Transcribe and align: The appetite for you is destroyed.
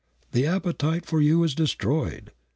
The 0.31 0.47
appetite 0.47 1.05
for 1.05 1.21
you 1.21 1.43
is 1.43 1.53
destroyed. 1.53 2.31